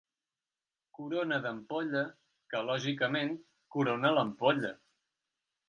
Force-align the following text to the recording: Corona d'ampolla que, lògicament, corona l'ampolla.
Corona 0.99 1.37
d'ampolla 1.43 2.01
que, 2.55 2.63
lògicament, 2.71 3.31
corona 3.79 4.15
l'ampolla. 4.19 4.77